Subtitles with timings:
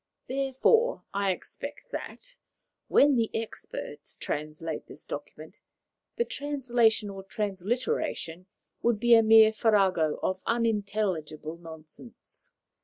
[0.27, 2.37] Therefore, I expect that,
[2.87, 5.59] when the experts translate this document,
[6.15, 8.47] the translation or transliteration
[8.81, 12.51] will be a mere farrago of unintelligible nonsense.